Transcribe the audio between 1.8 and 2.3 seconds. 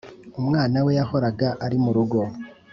mu rugo